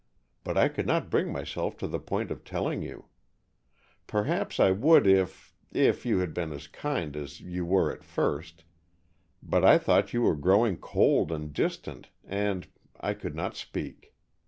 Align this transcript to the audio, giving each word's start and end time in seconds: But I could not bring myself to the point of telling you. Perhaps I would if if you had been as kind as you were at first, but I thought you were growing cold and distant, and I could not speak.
But 0.43 0.57
I 0.57 0.67
could 0.67 0.87
not 0.87 1.11
bring 1.11 1.31
myself 1.31 1.77
to 1.77 1.87
the 1.87 1.99
point 1.99 2.31
of 2.31 2.43
telling 2.43 2.81
you. 2.81 3.05
Perhaps 4.07 4.59
I 4.59 4.71
would 4.71 5.05
if 5.05 5.53
if 5.71 6.07
you 6.07 6.17
had 6.17 6.33
been 6.33 6.51
as 6.51 6.65
kind 6.65 7.15
as 7.15 7.39
you 7.39 7.65
were 7.65 7.91
at 7.93 8.03
first, 8.03 8.63
but 9.43 9.63
I 9.63 9.77
thought 9.77 10.11
you 10.11 10.23
were 10.23 10.35
growing 10.35 10.77
cold 10.77 11.31
and 11.31 11.53
distant, 11.53 12.09
and 12.25 12.67
I 12.99 13.13
could 13.13 13.35
not 13.35 13.55
speak. 13.55 14.15